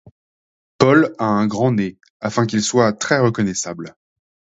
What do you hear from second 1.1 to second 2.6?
a un grand nez, afin